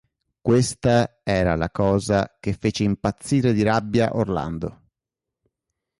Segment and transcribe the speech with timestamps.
[0.41, 4.79] Questa era la cosa che fece impazzire di rabbia Orlando.